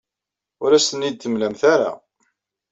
Ur 0.63 0.71
asen-ten-id-temlamt 0.73 1.61
ara. 1.73 1.91